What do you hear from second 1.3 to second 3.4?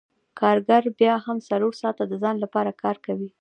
څلور ساعته د ځان لپاره کار کوي